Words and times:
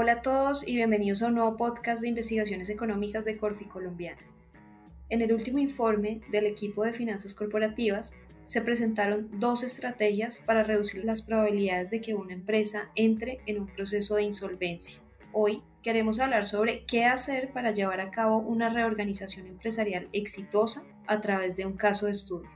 Hola 0.00 0.12
a 0.12 0.22
todos 0.22 0.64
y 0.64 0.76
bienvenidos 0.76 1.22
a 1.22 1.26
un 1.26 1.34
nuevo 1.34 1.56
podcast 1.56 2.02
de 2.02 2.08
investigaciones 2.08 2.70
económicas 2.70 3.24
de 3.24 3.36
Corfi 3.36 3.64
Colombiana. 3.64 4.20
En 5.08 5.22
el 5.22 5.32
último 5.32 5.58
informe 5.58 6.20
del 6.30 6.46
equipo 6.46 6.84
de 6.84 6.92
finanzas 6.92 7.34
corporativas 7.34 8.14
se 8.44 8.62
presentaron 8.62 9.28
dos 9.40 9.64
estrategias 9.64 10.38
para 10.38 10.62
reducir 10.62 11.04
las 11.04 11.22
probabilidades 11.22 11.90
de 11.90 12.00
que 12.00 12.14
una 12.14 12.32
empresa 12.32 12.92
entre 12.94 13.40
en 13.46 13.58
un 13.58 13.66
proceso 13.66 14.14
de 14.14 14.22
insolvencia. 14.22 15.00
Hoy 15.32 15.64
queremos 15.82 16.20
hablar 16.20 16.46
sobre 16.46 16.84
qué 16.84 17.04
hacer 17.04 17.50
para 17.50 17.72
llevar 17.72 18.00
a 18.00 18.12
cabo 18.12 18.38
una 18.38 18.68
reorganización 18.68 19.48
empresarial 19.48 20.08
exitosa 20.12 20.84
a 21.08 21.20
través 21.20 21.56
de 21.56 21.66
un 21.66 21.72
caso 21.72 22.06
de 22.06 22.12
estudio. 22.12 22.48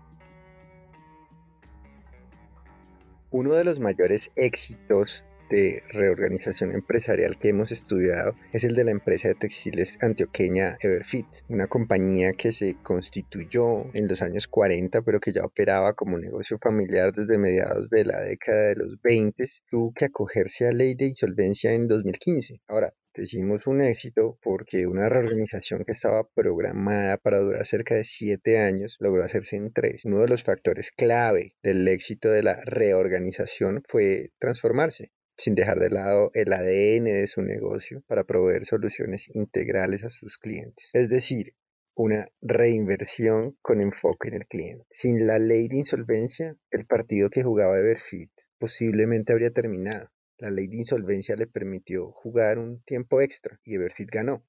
Uno 3.32 3.56
de 3.56 3.64
los 3.64 3.80
mayores 3.80 4.30
éxitos 4.36 5.24
de 5.52 5.82
reorganización 5.90 6.72
empresarial 6.72 7.36
que 7.36 7.50
hemos 7.50 7.72
estudiado 7.72 8.34
es 8.54 8.64
el 8.64 8.74
de 8.74 8.84
la 8.84 8.90
empresa 8.90 9.28
de 9.28 9.34
textiles 9.34 9.98
antioqueña 10.00 10.78
Everfit, 10.80 11.26
una 11.50 11.66
compañía 11.66 12.32
que 12.32 12.52
se 12.52 12.78
constituyó 12.82 13.84
en 13.92 14.08
los 14.08 14.22
años 14.22 14.48
40 14.48 15.02
pero 15.02 15.20
que 15.20 15.34
ya 15.34 15.44
operaba 15.44 15.92
como 15.92 16.18
negocio 16.18 16.58
familiar 16.58 17.12
desde 17.12 17.36
mediados 17.36 17.90
de 17.90 18.06
la 18.06 18.22
década 18.22 18.68
de 18.68 18.76
los 18.76 18.96
20, 19.02 19.46
tuvo 19.70 19.92
que 19.92 20.06
acogerse 20.06 20.66
a 20.66 20.72
ley 20.72 20.94
de 20.94 21.08
insolvencia 21.08 21.74
en 21.74 21.86
2015. 21.86 22.62
Ahora, 22.66 22.94
Decimos 23.14 23.66
un 23.66 23.82
éxito 23.82 24.38
porque 24.42 24.86
una 24.86 25.10
reorganización 25.10 25.84
que 25.84 25.92
estaba 25.92 26.26
programada 26.34 27.18
para 27.18 27.40
durar 27.40 27.66
cerca 27.66 27.94
de 27.94 28.04
siete 28.04 28.58
años 28.58 28.96
logró 29.00 29.22
hacerse 29.22 29.56
en 29.56 29.70
tres. 29.70 30.06
Uno 30.06 30.20
de 30.20 30.28
los 30.28 30.42
factores 30.42 30.90
clave 30.92 31.54
del 31.62 31.86
éxito 31.88 32.30
de 32.30 32.42
la 32.42 32.58
reorganización 32.64 33.82
fue 33.86 34.30
transformarse 34.38 35.10
sin 35.36 35.54
dejar 35.54 35.78
de 35.78 35.90
lado 35.90 36.30
el 36.34 36.52
ADN 36.52 37.04
de 37.04 37.26
su 37.26 37.42
negocio 37.42 38.02
para 38.06 38.24
proveer 38.24 38.66
soluciones 38.66 39.34
integrales 39.34 40.04
a 40.04 40.08
sus 40.08 40.38
clientes. 40.38 40.90
Es 40.92 41.08
decir, 41.08 41.54
una 41.94 42.28
reinversión 42.40 43.56
con 43.60 43.80
enfoque 43.80 44.28
en 44.28 44.34
el 44.34 44.46
cliente. 44.46 44.86
Sin 44.90 45.26
la 45.26 45.38
ley 45.38 45.68
de 45.68 45.78
insolvencia, 45.78 46.56
el 46.70 46.86
partido 46.86 47.28
que 47.30 47.42
jugaba 47.42 47.78
Everfit 47.78 48.30
posiblemente 48.58 49.32
habría 49.32 49.52
terminado. 49.52 50.10
La 50.38 50.50
ley 50.50 50.68
de 50.68 50.78
insolvencia 50.78 51.36
le 51.36 51.46
permitió 51.46 52.10
jugar 52.12 52.58
un 52.58 52.82
tiempo 52.82 53.20
extra 53.20 53.60
y 53.64 53.74
Everfit 53.74 54.10
ganó. 54.10 54.44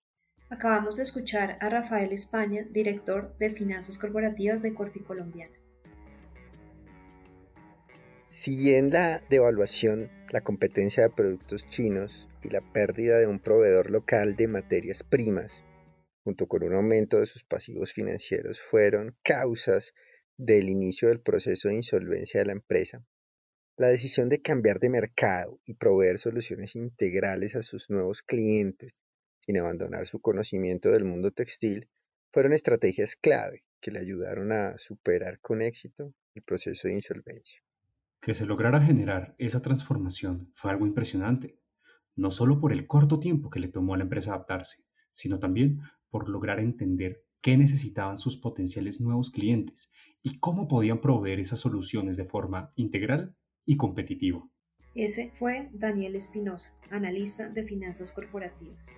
Acabamos 0.50 0.98
de 0.98 1.04
escuchar 1.04 1.58
a 1.60 1.70
Rafael 1.70 2.12
España, 2.12 2.66
director 2.70 3.36
de 3.38 3.52
Finanzas 3.52 3.98
Corporativas 3.98 4.62
de 4.62 4.74
Corfi 4.74 5.00
Colombiana. 5.02 5.63
Si 8.36 8.56
bien 8.56 8.90
la 8.90 9.24
devaluación, 9.30 10.10
la 10.32 10.42
competencia 10.42 11.04
de 11.04 11.12
productos 11.12 11.68
chinos 11.68 12.28
y 12.42 12.50
la 12.50 12.62
pérdida 12.62 13.20
de 13.20 13.28
un 13.28 13.40
proveedor 13.40 13.92
local 13.92 14.36
de 14.36 14.48
materias 14.48 15.04
primas, 15.04 15.64
junto 16.24 16.48
con 16.48 16.64
un 16.64 16.74
aumento 16.74 17.20
de 17.20 17.28
sus 17.28 17.44
pasivos 17.44 17.94
financieros, 17.94 18.60
fueron 18.60 19.16
causas 19.22 19.94
del 20.36 20.68
inicio 20.68 21.10
del 21.10 21.22
proceso 21.22 21.68
de 21.68 21.76
insolvencia 21.76 22.40
de 22.40 22.48
la 22.48 22.54
empresa, 22.54 23.06
la 23.78 23.90
decisión 23.90 24.30
de 24.30 24.42
cambiar 24.42 24.80
de 24.80 24.90
mercado 24.90 25.60
y 25.64 25.76
proveer 25.76 26.18
soluciones 26.18 26.76
integrales 26.76 27.56
a 27.56 27.62
sus 27.62 27.92
nuevos 27.92 28.24
clientes, 28.24 28.96
sin 29.46 29.60
abandonar 29.60 30.08
su 30.08 30.20
conocimiento 30.20 30.90
del 30.90 31.06
mundo 31.06 31.30
textil, 31.30 31.88
fueron 32.32 32.54
estrategias 32.54 33.16
clave 33.16 33.64
que 33.80 33.92
le 33.92 34.00
ayudaron 34.00 34.52
a 34.52 34.80
superar 34.80 35.40
con 35.40 35.62
éxito 35.62 36.16
el 36.34 36.42
proceso 36.42 36.88
de 36.88 36.96
insolvencia. 36.96 37.62
Que 38.24 38.34
se 38.34 38.46
lograra 38.46 38.80
generar 38.80 39.36
esa 39.38 39.62
transformación 39.62 40.50
fue 40.56 40.72
algo 40.72 40.88
impresionante, 40.88 41.60
no 42.16 42.32
solo 42.32 42.58
por 42.62 42.72
el 42.72 42.88
corto 42.88 43.20
tiempo 43.20 43.50
que 43.50 43.60
le 43.60 43.68
tomó 43.68 43.96
a 43.96 43.98
la 43.98 44.04
empresa 44.04 44.32
adaptarse, 44.32 44.86
sino 45.12 45.40
también 45.40 45.82
por 46.10 46.30
lograr 46.30 46.62
entender 46.62 47.26
qué 47.42 47.58
necesitaban 47.58 48.18
sus 48.18 48.38
potenciales 48.38 49.02
nuevos 49.02 49.30
clientes 49.30 49.92
y 50.22 50.40
cómo 50.40 50.70
podían 50.70 51.02
proveer 51.02 51.42
esas 51.42 51.60
soluciones 51.60 52.16
de 52.16 52.24
forma 52.24 52.72
integral 52.78 53.36
y 53.66 53.76
competitiva. 53.76 54.50
Ese 54.96 55.32
fue 55.34 55.70
Daniel 55.74 56.16
Espinosa, 56.16 56.74
analista 56.92 57.50
de 57.50 57.64
finanzas 57.64 58.14
corporativas. 58.14 58.96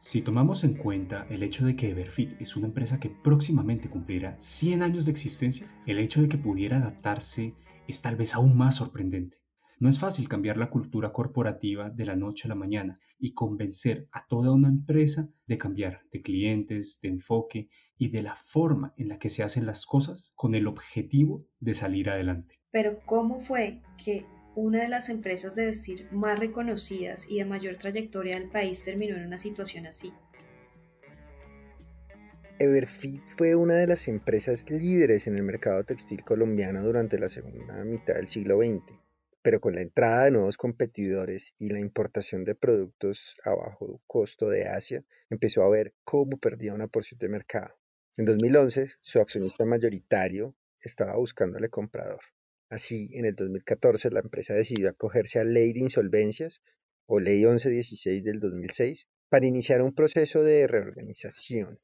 Si 0.00 0.22
tomamos 0.22 0.62
en 0.62 0.74
cuenta 0.74 1.26
el 1.28 1.42
hecho 1.42 1.66
de 1.66 1.74
que 1.74 1.90
Everfit 1.90 2.40
es 2.40 2.54
una 2.54 2.68
empresa 2.68 3.00
que 3.00 3.10
próximamente 3.10 3.90
cumplirá 3.90 4.36
100 4.40 4.84
años 4.84 5.04
de 5.04 5.10
existencia, 5.10 5.66
el 5.86 5.98
hecho 5.98 6.22
de 6.22 6.28
que 6.28 6.38
pudiera 6.38 6.76
adaptarse 6.76 7.52
es 7.88 8.00
tal 8.00 8.14
vez 8.14 8.32
aún 8.36 8.56
más 8.56 8.76
sorprendente. 8.76 9.38
No 9.80 9.88
es 9.88 9.98
fácil 9.98 10.28
cambiar 10.28 10.56
la 10.56 10.70
cultura 10.70 11.12
corporativa 11.12 11.90
de 11.90 12.04
la 12.04 12.14
noche 12.14 12.46
a 12.46 12.48
la 12.48 12.54
mañana 12.54 13.00
y 13.18 13.32
convencer 13.34 14.08
a 14.12 14.24
toda 14.28 14.52
una 14.52 14.68
empresa 14.68 15.28
de 15.48 15.58
cambiar 15.58 16.02
de 16.12 16.22
clientes, 16.22 17.00
de 17.02 17.08
enfoque 17.08 17.68
y 17.96 18.10
de 18.10 18.22
la 18.22 18.36
forma 18.36 18.94
en 18.98 19.08
la 19.08 19.18
que 19.18 19.30
se 19.30 19.42
hacen 19.42 19.66
las 19.66 19.84
cosas 19.84 20.32
con 20.36 20.54
el 20.54 20.68
objetivo 20.68 21.44
de 21.58 21.74
salir 21.74 22.08
adelante. 22.08 22.54
Pero 22.70 23.00
¿cómo 23.04 23.40
fue 23.40 23.80
que 23.96 24.24
una 24.58 24.82
de 24.82 24.88
las 24.88 25.08
empresas 25.08 25.54
de 25.54 25.66
vestir 25.66 26.08
más 26.10 26.38
reconocidas 26.38 27.30
y 27.30 27.38
de 27.38 27.44
mayor 27.44 27.76
trayectoria 27.76 28.38
del 28.38 28.50
país 28.50 28.84
terminó 28.84 29.16
en 29.16 29.26
una 29.26 29.38
situación 29.38 29.86
así. 29.86 30.12
Everfit 32.58 33.22
fue 33.36 33.54
una 33.54 33.74
de 33.74 33.86
las 33.86 34.08
empresas 34.08 34.68
líderes 34.68 35.28
en 35.28 35.36
el 35.36 35.44
mercado 35.44 35.84
textil 35.84 36.24
colombiano 36.24 36.82
durante 36.82 37.20
la 37.20 37.28
segunda 37.28 37.84
mitad 37.84 38.14
del 38.14 38.26
siglo 38.26 38.58
XX, 38.58 38.82
pero 39.42 39.60
con 39.60 39.76
la 39.76 39.82
entrada 39.82 40.24
de 40.24 40.32
nuevos 40.32 40.56
competidores 40.56 41.54
y 41.56 41.68
la 41.68 41.78
importación 41.78 42.42
de 42.42 42.56
productos 42.56 43.36
a 43.44 43.54
bajo 43.54 44.02
costo 44.08 44.48
de 44.48 44.66
Asia, 44.66 45.04
empezó 45.30 45.62
a 45.62 45.70
ver 45.70 45.94
cómo 46.02 46.36
perdía 46.36 46.74
una 46.74 46.88
porción 46.88 47.20
de 47.20 47.28
mercado. 47.28 47.78
En 48.16 48.24
2011, 48.24 48.90
su 49.00 49.20
accionista 49.20 49.64
mayoritario 49.64 50.56
estaba 50.82 51.16
buscándole 51.16 51.68
comprador. 51.68 52.20
Así, 52.70 53.08
en 53.14 53.24
el 53.24 53.34
2014 53.34 54.10
la 54.10 54.20
empresa 54.20 54.52
decidió 54.52 54.90
acogerse 54.90 55.38
a 55.38 55.44
Ley 55.44 55.72
de 55.72 55.80
Insolvencias 55.80 56.60
o 57.06 57.18
Ley 57.18 57.38
1116 57.38 58.22
del 58.22 58.40
2006 58.40 59.08
para 59.30 59.46
iniciar 59.46 59.80
un 59.80 59.94
proceso 59.94 60.42
de 60.42 60.66
reorganización. 60.66 61.80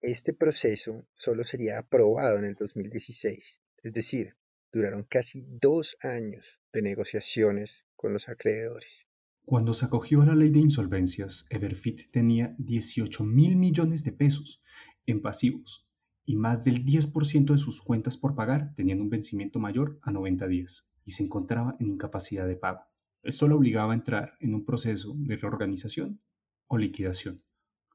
Este 0.00 0.32
proceso 0.32 1.06
solo 1.16 1.44
sería 1.44 1.78
aprobado 1.78 2.38
en 2.38 2.44
el 2.44 2.54
2016, 2.56 3.60
es 3.82 3.92
decir, 3.92 4.34
duraron 4.72 5.04
casi 5.04 5.46
dos 5.48 5.96
años 6.02 6.60
de 6.72 6.82
negociaciones 6.82 7.84
con 7.94 8.12
los 8.12 8.28
acreedores. 8.28 9.06
Cuando 9.44 9.72
se 9.72 9.84
acogió 9.84 10.22
a 10.22 10.26
la 10.26 10.34
ley 10.34 10.50
de 10.50 10.58
insolvencias, 10.58 11.46
Everfit 11.50 12.10
tenía 12.10 12.56
18 12.58 13.24
mil 13.24 13.56
millones 13.56 14.02
de 14.02 14.12
pesos 14.12 14.62
en 15.06 15.22
pasivos 15.22 15.86
y 16.24 16.36
más 16.36 16.64
del 16.64 16.84
10% 16.84 17.52
de 17.52 17.58
sus 17.58 17.82
cuentas 17.82 18.16
por 18.16 18.34
pagar 18.34 18.74
tenían 18.74 19.00
un 19.00 19.10
vencimiento 19.10 19.58
mayor 19.58 19.98
a 20.02 20.10
90 20.10 20.46
días 20.48 20.88
y 21.04 21.12
se 21.12 21.22
encontraba 21.22 21.76
en 21.80 21.88
incapacidad 21.88 22.46
de 22.46 22.56
pago. 22.56 22.80
Esto 23.22 23.48
lo 23.48 23.56
obligaba 23.56 23.92
a 23.92 23.96
entrar 23.96 24.34
en 24.40 24.54
un 24.54 24.64
proceso 24.64 25.14
de 25.16 25.36
reorganización 25.36 26.20
o 26.66 26.78
liquidación. 26.78 27.42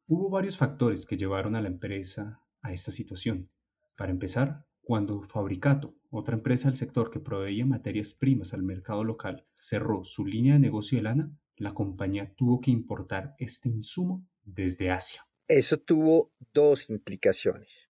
Hubo 0.07 0.29
varios 0.29 0.57
factores 0.57 1.05
que 1.05 1.17
llevaron 1.17 1.55
a 1.55 1.61
la 1.61 1.67
empresa 1.67 2.41
a 2.61 2.73
esta 2.73 2.91
situación. 2.91 3.49
Para 3.95 4.11
empezar, 4.11 4.65
cuando 4.81 5.21
Fabricato, 5.21 5.95
otra 6.09 6.35
empresa 6.35 6.67
del 6.67 6.77
sector 6.77 7.11
que 7.11 7.19
proveía 7.19 7.65
materias 7.65 8.13
primas 8.13 8.53
al 8.53 8.63
mercado 8.63 9.03
local, 9.03 9.45
cerró 9.55 10.03
su 10.03 10.25
línea 10.25 10.53
de 10.53 10.59
negocio 10.59 10.97
de 10.97 11.03
lana, 11.03 11.31
la 11.57 11.73
compañía 11.73 12.33
tuvo 12.35 12.59
que 12.59 12.71
importar 12.71 13.35
este 13.37 13.69
insumo 13.69 14.25
desde 14.43 14.89
Asia. 14.89 15.27
Eso 15.47 15.77
tuvo 15.77 16.31
dos 16.53 16.89
implicaciones. 16.89 17.88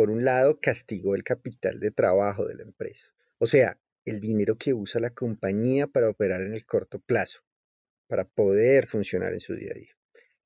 Por 0.00 0.08
un 0.08 0.24
lado, 0.24 0.60
castigó 0.60 1.14
el 1.14 1.24
capital 1.24 1.78
de 1.78 1.90
trabajo 1.90 2.46
de 2.48 2.54
la 2.54 2.62
empresa, 2.62 3.12
o 3.36 3.46
sea, 3.46 3.78
el 4.06 4.18
dinero 4.18 4.56
que 4.56 4.72
usa 4.72 4.98
la 4.98 5.10
compañía 5.10 5.88
para 5.88 6.08
operar 6.08 6.40
en 6.40 6.54
el 6.54 6.64
corto 6.64 7.00
plazo, 7.00 7.40
para 8.06 8.24
poder 8.24 8.86
funcionar 8.86 9.34
en 9.34 9.40
su 9.40 9.54
día 9.54 9.72
a 9.72 9.78
día. 9.78 9.94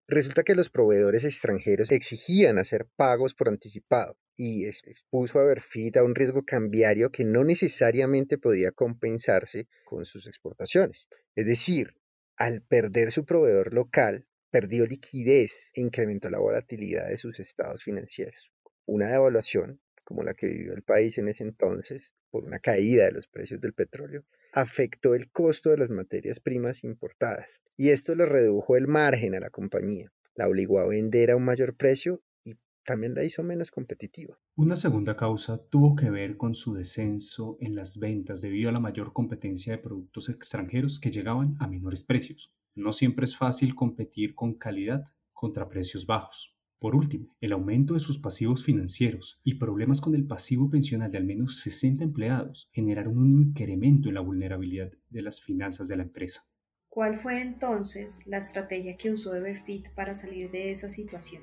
Resulta 0.08 0.42
que 0.42 0.56
los 0.56 0.70
proveedores 0.70 1.22
extranjeros 1.24 1.92
exigían 1.92 2.58
hacer 2.58 2.88
pagos 2.96 3.32
por 3.32 3.48
anticipado 3.48 4.18
y 4.34 4.66
expuso 4.66 5.38
a 5.38 5.44
Berfit 5.44 5.98
a 5.98 6.02
un 6.02 6.16
riesgo 6.16 6.44
cambiario 6.44 7.12
que 7.12 7.24
no 7.24 7.44
necesariamente 7.44 8.38
podía 8.38 8.72
compensarse 8.72 9.68
con 9.84 10.04
sus 10.04 10.26
exportaciones. 10.26 11.06
Es 11.36 11.46
decir, 11.46 11.94
al 12.34 12.60
perder 12.62 13.12
su 13.12 13.24
proveedor 13.24 13.72
local, 13.72 14.26
perdió 14.50 14.84
liquidez 14.84 15.70
e 15.74 15.80
incrementó 15.80 16.28
la 16.28 16.40
volatilidad 16.40 17.06
de 17.06 17.18
sus 17.18 17.38
estados 17.38 17.84
financieros. 17.84 18.50
Una 18.86 19.08
devaluación, 19.08 19.80
como 20.04 20.22
la 20.22 20.34
que 20.34 20.46
vivió 20.46 20.74
el 20.74 20.82
país 20.82 21.16
en 21.18 21.28
ese 21.28 21.42
entonces, 21.42 22.14
por 22.30 22.44
una 22.44 22.58
caída 22.58 23.06
de 23.06 23.12
los 23.12 23.28
precios 23.28 23.60
del 23.60 23.72
petróleo, 23.72 24.24
afectó 24.52 25.14
el 25.14 25.30
costo 25.30 25.70
de 25.70 25.78
las 25.78 25.90
materias 25.90 26.38
primas 26.38 26.84
importadas 26.84 27.62
y 27.76 27.88
esto 27.88 28.14
le 28.14 28.26
redujo 28.26 28.76
el 28.76 28.86
margen 28.86 29.34
a 29.34 29.40
la 29.40 29.50
compañía, 29.50 30.12
la 30.34 30.48
obligó 30.48 30.80
a 30.80 30.86
vender 30.86 31.30
a 31.30 31.36
un 31.36 31.44
mayor 31.44 31.76
precio 31.76 32.22
y 32.44 32.56
también 32.84 33.14
la 33.14 33.24
hizo 33.24 33.42
menos 33.42 33.70
competitiva. 33.70 34.38
Una 34.54 34.76
segunda 34.76 35.16
causa 35.16 35.58
tuvo 35.70 35.96
que 35.96 36.10
ver 36.10 36.36
con 36.36 36.54
su 36.54 36.74
descenso 36.74 37.56
en 37.60 37.74
las 37.74 37.98
ventas 37.98 38.40
debido 38.42 38.68
a 38.68 38.72
la 38.72 38.80
mayor 38.80 39.12
competencia 39.12 39.72
de 39.72 39.82
productos 39.82 40.28
extranjeros 40.28 41.00
que 41.00 41.10
llegaban 41.10 41.56
a 41.58 41.66
menores 41.66 42.04
precios. 42.04 42.52
No 42.74 42.92
siempre 42.92 43.24
es 43.24 43.36
fácil 43.36 43.74
competir 43.74 44.34
con 44.34 44.54
calidad 44.54 45.04
contra 45.32 45.68
precios 45.68 46.06
bajos. 46.06 46.53
Por 46.84 46.96
último, 46.96 47.34
el 47.40 47.52
aumento 47.52 47.94
de 47.94 48.00
sus 48.00 48.18
pasivos 48.18 48.62
financieros 48.62 49.40
y 49.42 49.54
problemas 49.54 50.02
con 50.02 50.14
el 50.14 50.26
pasivo 50.26 50.68
pensional 50.68 51.10
de 51.10 51.16
al 51.16 51.24
menos 51.24 51.62
60 51.62 52.04
empleados 52.04 52.68
generaron 52.72 53.16
un 53.16 53.40
incremento 53.40 54.10
en 54.10 54.16
la 54.16 54.20
vulnerabilidad 54.20 54.92
de 55.08 55.22
las 55.22 55.40
finanzas 55.40 55.88
de 55.88 55.96
la 55.96 56.02
empresa. 56.02 56.42
¿Cuál 56.90 57.16
fue 57.16 57.40
entonces 57.40 58.26
la 58.26 58.36
estrategia 58.36 58.98
que 58.98 59.10
usó 59.10 59.34
Everfit 59.34 59.88
para 59.94 60.12
salir 60.12 60.50
de 60.50 60.72
esa 60.72 60.90
situación? 60.90 61.42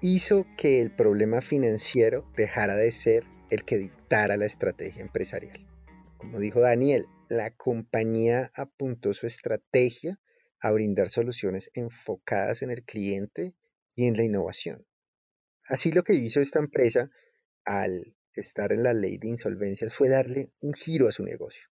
Hizo 0.00 0.46
que 0.56 0.80
el 0.80 0.92
problema 0.92 1.40
financiero 1.40 2.24
dejara 2.36 2.76
de 2.76 2.92
ser 2.92 3.24
el 3.50 3.64
que 3.64 3.78
dictara 3.78 4.36
la 4.36 4.46
estrategia 4.46 5.02
empresarial. 5.02 5.58
Como 6.18 6.38
dijo 6.38 6.60
Daniel, 6.60 7.06
la 7.28 7.50
compañía 7.50 8.52
apuntó 8.54 9.12
su 9.12 9.26
estrategia 9.26 10.20
a 10.64 10.70
brindar 10.70 11.10
soluciones 11.10 11.70
enfocadas 11.74 12.62
en 12.62 12.70
el 12.70 12.84
cliente 12.84 13.54
y 13.94 14.06
en 14.06 14.16
la 14.16 14.24
innovación. 14.24 14.86
Así 15.68 15.92
lo 15.92 16.02
que 16.02 16.14
hizo 16.14 16.40
esta 16.40 16.58
empresa 16.58 17.10
al 17.66 18.16
estar 18.32 18.72
en 18.72 18.82
la 18.82 18.94
ley 18.94 19.18
de 19.18 19.28
insolvencias 19.28 19.94
fue 19.94 20.08
darle 20.08 20.52
un 20.60 20.72
giro 20.72 21.06
a 21.06 21.12
su 21.12 21.22
negocio. 21.22 21.68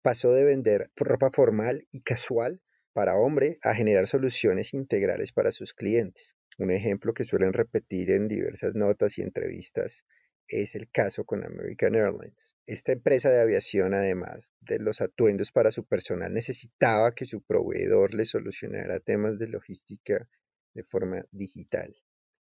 Pasó 0.00 0.32
de 0.32 0.44
vender 0.44 0.90
ropa 0.96 1.30
formal 1.30 1.86
y 1.90 2.00
casual 2.00 2.62
para 2.94 3.14
hombre 3.14 3.58
a 3.60 3.74
generar 3.74 4.06
soluciones 4.06 4.72
integrales 4.72 5.32
para 5.32 5.52
sus 5.52 5.74
clientes. 5.74 6.34
Un 6.56 6.70
ejemplo 6.70 7.12
que 7.12 7.24
suelen 7.24 7.52
repetir 7.52 8.10
en 8.10 8.26
diversas 8.26 8.74
notas 8.74 9.18
y 9.18 9.22
entrevistas 9.22 10.06
es 10.50 10.74
el 10.74 10.90
caso 10.90 11.24
con 11.24 11.44
American 11.44 11.94
Airlines. 11.94 12.56
Esta 12.66 12.92
empresa 12.92 13.30
de 13.30 13.40
aviación, 13.40 13.94
además 13.94 14.52
de 14.60 14.78
los 14.78 15.00
atuendos 15.00 15.52
para 15.52 15.70
su 15.70 15.84
personal, 15.84 16.32
necesitaba 16.32 17.14
que 17.14 17.24
su 17.24 17.42
proveedor 17.42 18.14
le 18.14 18.24
solucionara 18.24 19.00
temas 19.00 19.38
de 19.38 19.48
logística 19.48 20.28
de 20.74 20.82
forma 20.82 21.24
digital. 21.30 21.96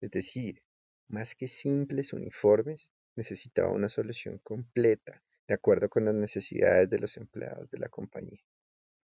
Es 0.01 0.11
decir, 0.11 0.63
más 1.07 1.35
que 1.35 1.47
simples 1.47 2.13
uniformes, 2.13 2.89
necesitaba 3.15 3.71
una 3.71 3.89
solución 3.89 4.39
completa, 4.39 5.23
de 5.47 5.53
acuerdo 5.53 5.89
con 5.89 6.05
las 6.05 6.15
necesidades 6.15 6.89
de 6.89 6.99
los 6.99 7.17
empleados 7.17 7.69
de 7.69 7.79
la 7.79 7.89
compañía. 7.89 8.43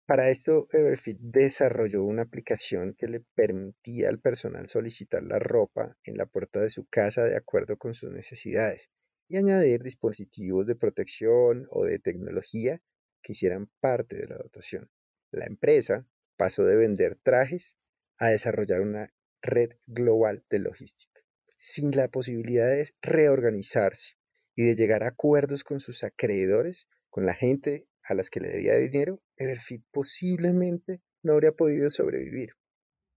Para 0.08 0.30
esto, 0.30 0.70
Everfit 0.72 1.18
desarrolló 1.20 2.02
una 2.06 2.22
aplicación 2.22 2.94
que 2.98 3.10
le 3.10 3.26
permitía 3.36 4.08
al 4.08 4.22
personal 4.22 4.70
solicitar 4.70 5.22
la 5.22 5.38
ropa 5.38 5.98
en 6.06 6.16
la 6.16 6.26
puerta 6.26 6.62
de 6.62 6.70
su 6.70 6.86
casa 6.86 7.26
de 7.26 7.36
acuerdo 7.36 7.76
con 7.76 7.94
sus 7.94 8.10
necesidades 8.12 8.90
y 9.28 9.36
añadir 9.36 9.84
dispositivos 9.84 10.66
de 10.66 10.78
protección 10.78 11.68
o 11.72 11.84
de 11.84 12.00
tecnología 12.00 12.82
que 13.22 13.34
hicieran 13.34 13.70
parte 13.82 14.16
de 14.16 14.28
la 14.28 14.38
dotación. 14.38 14.90
La 15.30 15.46
empresa 15.46 16.08
pasó 16.38 16.64
de 16.64 16.78
vender 16.78 17.20
trajes 17.22 17.76
a 18.18 18.30
desarrollar 18.30 18.80
una 18.80 19.14
red 19.42 19.72
global 19.88 20.46
de 20.50 20.60
logística, 20.60 21.20
sin 21.58 21.92
la 21.92 22.08
posibilidad 22.08 22.68
de 22.68 22.90
reorganizarse 23.02 24.16
y 24.56 24.68
de 24.68 24.76
llegar 24.76 25.04
a 25.04 25.10
acuerdos 25.10 25.66
con 25.66 25.82
sus 25.82 26.06
acreedores, 26.06 26.88
con 27.10 27.26
la 27.26 27.34
gente 27.34 27.90
a 28.08 28.14
las 28.14 28.30
que 28.30 28.40
le 28.40 28.50
debía 28.50 28.76
dinero, 28.76 29.22
Everfit 29.36 29.84
posiblemente 29.92 31.02
no 31.24 31.34
habría 31.34 31.52
podido 31.52 31.92
sobrevivir. 31.92 32.52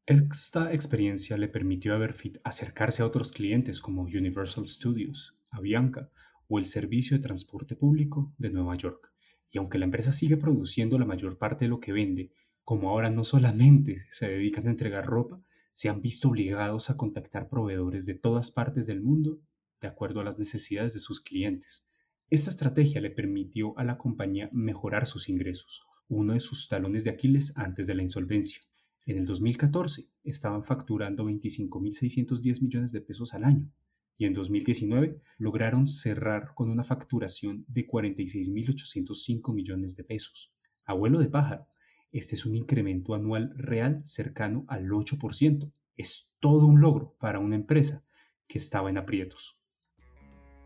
Esta 0.07 0.73
experiencia 0.73 1.37
le 1.37 1.49
permitió 1.49 1.93
a 1.93 1.97
Everfit 1.97 2.39
acercarse 2.43 3.03
a 3.03 3.07
otros 3.07 3.33
clientes 3.33 3.81
como 3.81 4.03
Universal 4.03 4.67
Studios, 4.67 5.39
Avianca 5.51 6.11
o 6.49 6.59
el 6.59 6.67
Servicio 6.67 7.17
de 7.17 7.23
Transporte 7.23 7.77
Público 7.77 8.35
de 8.39 8.51
Nueva 8.51 8.77
York. 8.77 9.13
Y 9.51 9.59
aunque 9.59 9.79
la 9.79 9.85
empresa 9.85 10.11
sigue 10.11 10.37
produciendo 10.37 10.99
la 10.99 11.05
mayor 11.05 11.39
parte 11.39 11.65
de 11.65 11.69
lo 11.69 11.79
que 11.79 11.93
vende, 11.93 12.33
como 12.65 12.91
ahora 12.91 13.11
no 13.11 13.25
solamente 13.25 14.05
se 14.11 14.29
dedican 14.29 14.67
a 14.67 14.71
entregar 14.71 15.07
ropa, 15.07 15.41
se 15.73 15.89
han 15.89 16.03
visto 16.03 16.29
obligados 16.29 16.91
a 16.91 16.97
contactar 16.97 17.49
proveedores 17.49 18.05
de 18.07 18.15
todas 18.15 18.51
partes 18.51 18.87
del 18.87 19.01
mundo 19.01 19.41
de 19.81 19.89
acuerdo 19.89 20.21
a 20.21 20.25
las 20.25 20.39
necesidades 20.39 20.93
de 20.93 21.01
sus 21.01 21.21
clientes. 21.21 21.87
Esta 22.31 22.51
estrategia 22.51 23.01
le 23.01 23.11
permitió 23.11 23.77
a 23.77 23.83
la 23.83 23.99
compañía 23.99 24.49
mejorar 24.53 25.05
sus 25.05 25.29
ingresos, 25.29 25.83
uno 26.07 26.35
de 26.35 26.39
sus 26.39 26.69
talones 26.69 27.03
de 27.03 27.11
Aquiles 27.11 27.53
antes 27.57 27.89
de 27.89 27.95
la 27.97 28.05
insolvencia. 28.05 28.61
En 29.05 29.19
el 29.19 29.27
2014 29.27 30.09
estaban 30.23 30.63
facturando 30.63 31.25
25.610 31.25 32.63
millones 32.63 32.93
de 32.93 33.01
pesos 33.01 33.35
al 33.35 33.43
año 33.43 33.69
y 34.17 34.27
en 34.27 34.35
2019 34.35 35.21
lograron 35.39 35.89
cerrar 35.89 36.55
con 36.55 36.71
una 36.71 36.85
facturación 36.85 37.65
de 37.67 37.89
46.805 37.89 39.53
millones 39.53 39.97
de 39.97 40.05
pesos. 40.05 40.55
Abuelo 40.85 41.19
de 41.19 41.31
pájaro, 41.31 41.67
este 42.13 42.37
es 42.37 42.47
un 42.47 42.55
incremento 42.55 43.15
anual 43.15 43.53
real 43.57 44.03
cercano 44.05 44.65
al 44.69 44.89
8%. 44.89 45.73
Es 45.97 46.33
todo 46.39 46.67
un 46.67 46.81
logro 46.81 47.17
para 47.19 47.41
una 47.41 47.57
empresa 47.57 48.05
que 48.47 48.59
estaba 48.59 48.89
en 48.89 48.99
aprietos 48.99 49.60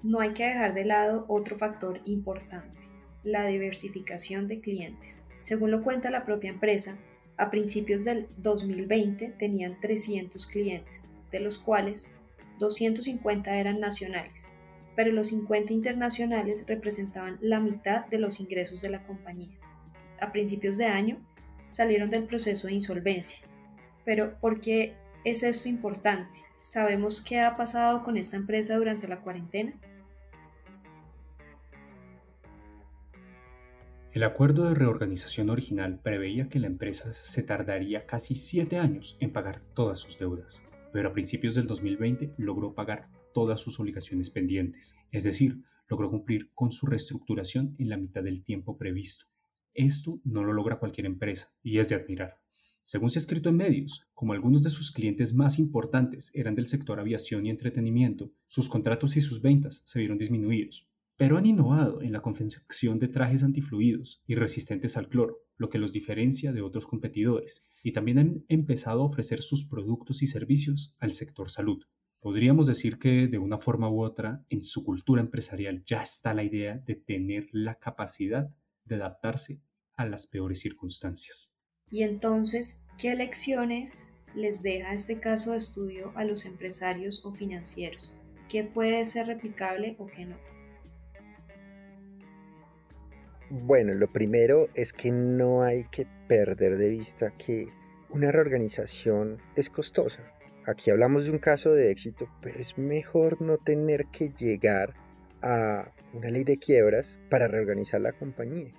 no 0.05 0.21
hay 0.21 0.35
que 0.35 0.45
dejar 0.45 0.75
de 0.75 0.85
lado 0.85 1.25
otro 1.29 1.57
factor 1.57 2.03
importante, 2.05 2.79
la 3.23 3.47
diversificación 3.47 4.47
de 4.49 4.61
clientes. 4.61 5.25
Según 5.41 5.71
lo 5.71 5.83
cuenta 5.83 6.11
la 6.11 6.27
propia 6.27 6.51
empresa, 6.51 6.99
a 7.39 7.51
principios 7.51 8.05
del 8.05 8.29
2020 8.37 9.35
tenían 9.39 9.81
300 9.81 10.47
clientes, 10.47 11.11
de 11.33 11.41
los 11.41 11.57
cuales 11.59 12.11
250 12.59 13.57
eran 13.57 13.81
nacionales, 13.81 14.53
pero 14.95 15.11
los 15.11 15.29
50 15.29 15.73
internacionales 15.73 16.65
representaban 16.67 17.39
la 17.41 17.59
mitad 17.59 18.05
de 18.07 18.19
los 18.19 18.41
ingresos 18.41 18.83
de 18.83 18.91
la 18.91 19.03
compañía. 19.07 19.57
A 20.21 20.33
principios 20.33 20.77
de 20.77 20.85
año 20.85 21.17
salieron 21.71 22.11
del 22.11 22.25
proceso 22.25 22.67
de 22.67 22.75
insolvencia. 22.75 23.39
Pero 24.05 24.39
¿por 24.39 24.61
qué 24.61 24.93
es 25.25 25.43
esto 25.43 25.71
importante? 25.71 26.41
¿Sabemos 26.61 27.23
qué 27.23 27.41
ha 27.41 27.55
pasado 27.55 28.03
con 28.03 28.19
esta 28.19 28.37
empresa 28.37 28.77
durante 28.77 29.09
la 29.09 29.21
cuarentena? 29.21 29.73
El 34.15 34.23
acuerdo 34.23 34.69
de 34.69 34.77
reorganización 34.77 35.51
original 35.51 35.99
preveía 36.01 36.49
que 36.49 36.61
la 36.61 36.69
empresa 36.69 37.13
se 37.13 37.43
tardaría 37.43 38.07
casi 38.07 38.37
siete 38.37 38.79
años 38.79 39.17
en 39.19 39.33
pagar 39.33 39.61
todas 39.75 39.99
sus 39.99 40.17
deudas, 40.21 40.63
pero 40.93 41.09
a 41.09 41.13
principios 41.13 41.57
del 41.57 41.67
2020 41.67 42.33
logró 42.39 42.77
pagar 42.77 43.09
todas 43.35 43.59
sus 43.59 43.81
obligaciones 43.81 44.31
pendientes, 44.31 44.95
es 45.11 45.25
decir, 45.25 45.65
logró 45.89 46.11
cumplir 46.11 46.53
con 46.55 46.71
su 46.71 46.87
reestructuración 46.87 47.75
en 47.81 47.89
la 47.89 47.97
mitad 47.97 48.23
del 48.23 48.45
tiempo 48.45 48.79
previsto. 48.79 49.25
Esto 49.75 50.21
no 50.23 50.45
lo 50.45 50.53
logra 50.53 50.79
cualquier 50.79 51.07
empresa 51.07 51.53
y 51.61 51.79
es 51.79 51.89
de 51.89 51.97
admirar. 51.97 52.39
Según 52.85 53.11
se 53.11 53.19
ha 53.19 53.23
escrito 53.23 53.49
en 53.49 53.57
medios, 53.57 54.07
como 54.15 54.33
algunos 54.33 54.63
de 54.63 54.71
sus 54.71 54.93
clientes 54.93 55.35
más 55.35 55.59
importantes 55.59 56.31
eran 56.35 56.55
del 56.55 56.69
sector 56.69 57.01
aviación 57.01 57.47
y 57.47 57.51
entretenimiento, 57.51 58.31
sus 58.47 58.69
contratos 58.69 59.17
y 59.17 59.21
sus 59.21 59.43
ventas 59.43 59.83
se 59.85 59.99
vieron 59.99 60.19
disminuidos, 60.19 60.87
pero 61.17 61.39
han 61.39 61.47
innovado 61.47 62.03
en 62.03 62.13
la 62.13 62.23
confección 62.23 62.99
de 62.99 63.09
trajes 63.09 63.43
antifluidos 63.43 64.23
y 64.27 64.35
resistentes 64.35 64.97
al 64.97 65.09
cloro, 65.09 65.39
lo 65.57 65.71
que 65.71 65.79
los 65.79 65.93
diferencia 65.93 66.53
de 66.53 66.63
otros 66.63 66.87
competidores, 66.87 67.67
y 67.83 67.93
también 67.93 68.19
han 68.19 68.45
empezado 68.49 69.03
a 69.03 69.07
ofrecer 69.07 69.43
sus 69.43 69.65
productos 69.65 70.23
y 70.23 70.27
servicios 70.27 70.97
al 70.99 71.13
sector 71.13 71.51
salud. 71.51 71.85
Podríamos 72.21 72.67
decir 72.67 72.99
que 72.99 73.29
de 73.29 73.39
una 73.39 73.59
forma 73.59 73.91
u 73.91 74.03
otra, 74.03 74.45
en 74.49 74.63
su 74.63 74.83
cultura 74.83 75.21
empresarial 75.21 75.85
ya 75.85 76.03
está 76.03 76.33
la 76.33 76.43
idea 76.43 76.79
de 76.79 76.95
tener 76.95 77.49
la 77.53 77.75
capacidad 77.75 78.51
de 78.85 78.95
adaptarse 78.95 79.61
a 79.97 80.07
las 80.07 80.27
peores 80.27 80.61
circunstancias. 80.61 81.55
Y 81.91 82.03
entonces, 82.03 82.83
¿qué 82.99 83.15
lecciones 83.15 84.11
les 84.35 84.63
deja 84.63 84.95
este 84.95 85.21
caso 85.21 85.53
de 85.53 85.59
estudio 85.59 86.13
a 86.17 86.25
los 86.25 86.45
empresarios 86.47 87.21
o 87.25 87.35
financieros? 87.35 88.17
¿Qué 88.49 88.65
puede 88.65 89.05
ser 89.05 89.27
replicable 89.27 89.95
o 89.99 90.07
qué 90.07 90.25
no? 90.25 90.54
Bueno, 93.63 93.95
lo 93.95 94.09
primero 94.09 94.69
es 94.75 94.93
que 94.93 95.13
no 95.13 95.63
hay 95.63 95.85
que 95.85 96.09
perder 96.27 96.77
de 96.77 96.89
vista 96.89 97.31
que 97.39 97.69
una 98.11 98.33
reorganización 98.33 99.41
es 99.55 99.71
costosa. 99.71 100.29
Aquí 100.67 100.91
hablamos 100.91 101.27
de 101.27 101.31
un 101.31 101.39
caso 101.39 101.73
de 101.73 101.93
éxito, 101.93 102.29
pero 102.43 102.59
es 102.59 102.77
mejor 102.77 103.41
no 103.41 103.59
tener 103.59 104.07
que 104.07 104.31
llegar 104.31 104.95
a 105.41 105.93
una 106.13 106.31
ley 106.31 106.43
de 106.43 106.59
quiebras 106.59 107.17
para 107.31 107.47
reorganizar 107.47 108.01
la 108.01 108.13
compañía. 108.13 108.73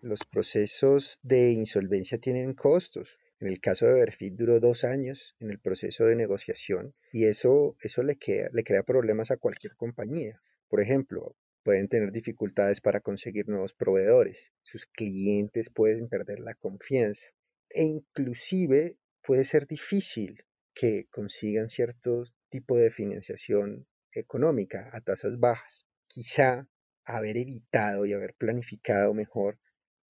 Los 0.00 0.20
procesos 0.24 1.18
de 1.24 1.50
insolvencia 1.50 2.18
tienen 2.18 2.54
costos. 2.54 3.18
En 3.40 3.48
el 3.48 3.58
caso 3.58 3.86
de 3.86 3.94
Berfit 3.94 4.36
duró 4.36 4.60
dos 4.60 4.84
años 4.84 5.34
en 5.40 5.50
el 5.50 5.58
proceso 5.58 6.04
de 6.04 6.14
negociación 6.14 6.94
y 7.12 7.24
eso, 7.24 7.74
eso 7.82 8.04
le, 8.04 8.16
le 8.52 8.62
crea 8.62 8.84
problemas 8.84 9.32
a 9.32 9.38
cualquier 9.38 9.74
compañía. 9.74 10.40
Por 10.68 10.80
ejemplo, 10.80 11.34
pueden 11.64 11.88
tener 11.88 12.12
dificultades 12.12 12.80
para 12.80 13.00
conseguir 13.00 13.48
nuevos 13.48 13.72
proveedores, 13.72 14.52
sus 14.62 14.86
clientes 14.86 15.70
pueden 15.70 16.08
perder 16.08 16.38
la 16.40 16.54
confianza 16.54 17.30
e 17.70 17.82
inclusive 17.82 18.98
puede 19.22 19.44
ser 19.44 19.66
difícil 19.66 20.44
que 20.74 21.06
consigan 21.10 21.68
cierto 21.68 22.24
tipo 22.50 22.76
de 22.76 22.90
financiación 22.90 23.88
económica 24.12 24.90
a 24.92 25.00
tasas 25.00 25.38
bajas. 25.40 25.86
Quizá 26.06 26.68
haber 27.04 27.36
evitado 27.36 28.06
y 28.06 28.12
haber 28.12 28.34
planificado 28.34 29.14
mejor 29.14 29.58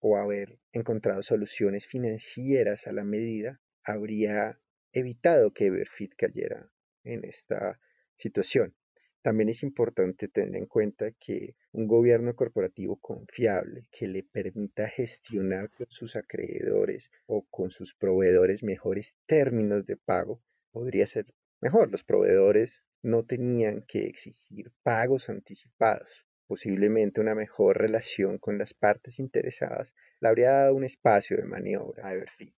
o 0.01 0.17
haber 0.17 0.59
encontrado 0.73 1.23
soluciones 1.23 1.87
financieras 1.87 2.87
a 2.87 2.93
la 2.93 3.05
medida 3.05 3.61
habría 3.85 4.61
evitado 4.93 5.53
que 5.53 5.67
Everfit 5.67 6.15
cayera 6.17 6.71
en 7.05 7.25
esta 7.25 7.81
situación. 8.17 8.75
También 9.25 9.49
es 9.49 9.63
importante 9.63 10.29
tener 10.29 10.55
en 10.55 10.67
cuenta 10.67 11.11
que 11.13 11.57
un 11.73 11.87
gobierno 11.89 12.37
corporativo 12.37 12.99
confiable 13.01 13.87
que 13.91 14.07
le 14.07 14.23
permita 14.23 14.87
gestionar 14.87 15.71
con 15.71 15.87
sus 15.89 16.15
acreedores 16.15 17.11
o 17.25 17.47
con 17.49 17.71
sus 17.71 17.95
proveedores 17.95 18.63
mejores 18.63 19.17
términos 19.25 19.87
de 19.87 19.97
pago 19.97 20.43
podría 20.73 21.07
ser 21.07 21.25
mejor. 21.63 21.91
Los 21.91 22.05
proveedores 22.05 22.85
no 23.03 23.25
tenían 23.25 23.83
que 23.89 24.09
exigir 24.09 24.71
pagos 24.83 25.31
anticipados. 25.31 26.27
Posiblemente 26.47 27.23
una 27.23 27.35
mejor 27.35 27.79
relación 27.79 28.37
con 28.37 28.59
las 28.59 28.75
partes 28.75 29.19
interesadas 29.19 29.95
le 30.21 30.29
habría 30.29 30.51
dado 30.51 30.75
un 30.75 30.85
espacio 30.85 31.39
de 31.39 31.45
maniobra 31.45 32.09
a 32.09 32.13
Everfit. 32.13 32.55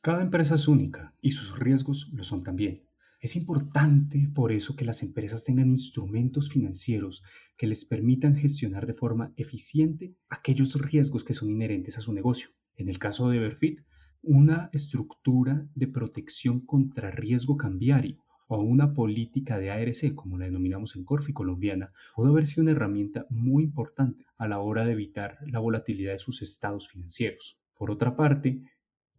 Cada 0.00 0.22
empresa 0.22 0.54
es 0.54 0.66
única 0.66 1.14
y 1.20 1.32
sus 1.32 1.58
riesgos 1.58 2.08
lo 2.14 2.24
son 2.24 2.42
también. 2.42 2.87
Es 3.20 3.34
importante 3.34 4.30
por 4.32 4.52
eso 4.52 4.76
que 4.76 4.84
las 4.84 5.02
empresas 5.02 5.44
tengan 5.44 5.70
instrumentos 5.70 6.50
financieros 6.50 7.24
que 7.56 7.66
les 7.66 7.84
permitan 7.84 8.36
gestionar 8.36 8.86
de 8.86 8.94
forma 8.94 9.32
eficiente 9.36 10.14
aquellos 10.28 10.80
riesgos 10.80 11.24
que 11.24 11.34
son 11.34 11.50
inherentes 11.50 11.98
a 11.98 12.00
su 12.00 12.12
negocio. 12.12 12.50
En 12.76 12.88
el 12.88 13.00
caso 13.00 13.28
de 13.28 13.38
Everfit, 13.38 13.80
una 14.22 14.70
estructura 14.72 15.68
de 15.74 15.88
protección 15.88 16.60
contra 16.60 17.10
riesgo 17.10 17.56
cambiario 17.56 18.24
o 18.46 18.62
una 18.62 18.94
política 18.94 19.58
de 19.58 19.72
ARC, 19.72 20.14
como 20.14 20.38
la 20.38 20.44
denominamos 20.44 20.94
en 20.94 21.04
Corfi 21.04 21.32
colombiana, 21.32 21.90
puede 22.14 22.30
haber 22.30 22.46
sido 22.46 22.62
una 22.62 22.70
herramienta 22.70 23.26
muy 23.30 23.64
importante 23.64 24.26
a 24.36 24.46
la 24.46 24.60
hora 24.60 24.84
de 24.84 24.92
evitar 24.92 25.38
la 25.48 25.58
volatilidad 25.58 26.12
de 26.12 26.18
sus 26.18 26.40
estados 26.40 26.88
financieros. 26.88 27.58
Por 27.74 27.90
otra 27.90 28.14
parte, 28.14 28.62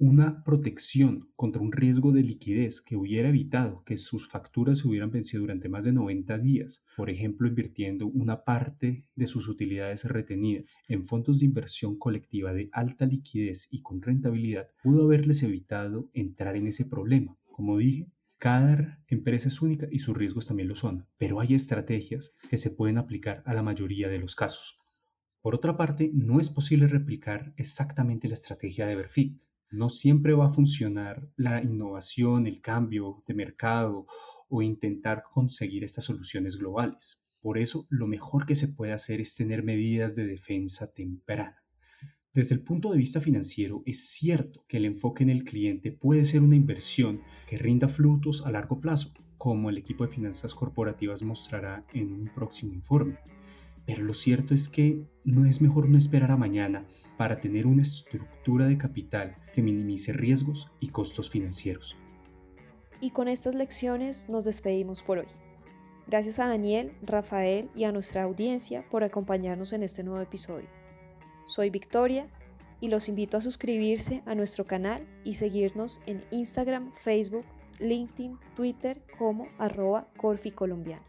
una 0.01 0.45
protección 0.45 1.29
contra 1.35 1.61
un 1.61 1.73
riesgo 1.73 2.13
de 2.13 2.23
liquidez 2.23 2.79
que 2.79 2.95
hubiera 2.95 3.27
evitado 3.27 3.83
que 3.83 3.97
sus 3.97 4.29
facturas 4.29 4.77
se 4.77 4.87
hubieran 4.87 5.11
vencido 5.11 5.41
durante 5.41 5.67
más 5.67 5.83
de 5.83 5.91
90 5.91 6.37
días, 6.37 6.85
por 6.95 7.09
ejemplo 7.09 7.49
invirtiendo 7.49 8.07
una 8.07 8.45
parte 8.45 9.03
de 9.13 9.27
sus 9.27 9.49
utilidades 9.49 10.05
retenidas 10.05 10.77
en 10.87 11.05
fondos 11.05 11.39
de 11.39 11.47
inversión 11.47 11.99
colectiva 11.99 12.53
de 12.53 12.69
alta 12.71 13.05
liquidez 13.05 13.67
y 13.71 13.81
con 13.81 14.01
rentabilidad, 14.01 14.69
pudo 14.81 15.03
haberles 15.03 15.43
evitado 15.43 16.09
entrar 16.13 16.55
en 16.55 16.67
ese 16.67 16.85
problema. 16.85 17.37
Como 17.51 17.77
dije, 17.77 18.07
cada 18.37 19.03
empresa 19.07 19.49
es 19.49 19.61
única 19.61 19.89
y 19.91 19.99
sus 19.99 20.15
riesgos 20.15 20.47
también 20.47 20.69
lo 20.69 20.77
son, 20.77 21.07
pero 21.17 21.41
hay 21.41 21.55
estrategias 21.55 22.33
que 22.49 22.57
se 22.57 22.71
pueden 22.71 22.99
aplicar 22.99 23.43
a 23.45 23.53
la 23.53 23.63
mayoría 23.63 24.07
de 24.07 24.19
los 24.19 24.37
casos. 24.37 24.79
Por 25.41 25.55
otra 25.55 25.75
parte, 25.75 26.09
no 26.13 26.39
es 26.39 26.49
posible 26.49 26.87
replicar 26.87 27.53
exactamente 27.57 28.29
la 28.29 28.35
estrategia 28.35 28.87
de 28.87 28.93
Everfit 28.93 29.48
no 29.71 29.89
siempre 29.89 30.33
va 30.33 30.47
a 30.47 30.51
funcionar 30.51 31.29
la 31.35 31.63
innovación, 31.63 32.47
el 32.47 32.61
cambio 32.61 33.23
de 33.27 33.33
mercado 33.33 34.05
o 34.49 34.61
intentar 34.61 35.23
conseguir 35.31 35.83
estas 35.83 36.05
soluciones 36.05 36.57
globales. 36.57 37.23
Por 37.41 37.57
eso, 37.57 37.87
lo 37.89 38.07
mejor 38.07 38.45
que 38.45 38.55
se 38.55 38.67
puede 38.67 38.91
hacer 38.91 39.21
es 39.21 39.35
tener 39.35 39.63
medidas 39.63 40.15
de 40.15 40.25
defensa 40.25 40.91
temprana. 40.91 41.63
Desde 42.33 42.55
el 42.55 42.61
punto 42.61 42.91
de 42.91 42.97
vista 42.97 43.21
financiero, 43.21 43.81
es 43.85 44.09
cierto 44.09 44.65
que 44.67 44.77
el 44.77 44.85
enfoque 44.85 45.23
en 45.23 45.29
el 45.29 45.43
cliente 45.43 45.91
puede 45.91 46.23
ser 46.25 46.41
una 46.41 46.55
inversión 46.55 47.21
que 47.47 47.57
rinda 47.57 47.87
frutos 47.87 48.45
a 48.45 48.51
largo 48.51 48.79
plazo, 48.79 49.13
como 49.37 49.69
el 49.69 49.77
equipo 49.77 50.05
de 50.05 50.13
finanzas 50.13 50.53
corporativas 50.53 51.23
mostrará 51.23 51.85
en 51.93 52.11
un 52.11 52.29
próximo 52.35 52.73
informe. 52.73 53.17
Pero 53.89 54.03
lo 54.03 54.13
cierto 54.13 54.53
es 54.53 54.69
que 54.69 55.03
no 55.25 55.45
es 55.45 55.61
mejor 55.61 55.89
no 55.89 55.97
esperar 55.97 56.29
a 56.29 56.37
mañana 56.37 56.85
para 57.17 57.41
tener 57.41 57.65
una 57.65 57.81
estructura 57.81 58.67
de 58.67 58.77
capital 58.77 59.35
que 59.51 59.63
minimice 59.63 60.13
riesgos 60.13 60.69
y 60.79 60.89
costos 60.89 61.31
financieros. 61.31 61.97
Y 63.01 63.09
con 63.09 63.27
estas 63.27 63.55
lecciones 63.55 64.29
nos 64.29 64.43
despedimos 64.43 65.01
por 65.01 65.17
hoy. 65.17 65.25
Gracias 66.05 66.37
a 66.37 66.47
Daniel, 66.47 66.91
Rafael 67.01 67.71
y 67.73 67.85
a 67.85 67.91
nuestra 67.91 68.21
audiencia 68.21 68.87
por 68.91 69.03
acompañarnos 69.03 69.73
en 69.73 69.81
este 69.81 70.03
nuevo 70.03 70.21
episodio. 70.21 70.67
Soy 71.47 71.71
Victoria 71.71 72.27
y 72.79 72.89
los 72.89 73.09
invito 73.09 73.37
a 73.37 73.41
suscribirse 73.41 74.21
a 74.27 74.35
nuestro 74.35 74.65
canal 74.65 75.07
y 75.23 75.33
seguirnos 75.33 75.99
en 76.05 76.23
Instagram, 76.29 76.91
Facebook, 76.91 77.45
LinkedIn, 77.79 78.37
Twitter 78.55 79.01
como 79.17 79.47
arroba 79.57 80.07
Corfi 80.15 80.51
Colombiana. 80.51 81.08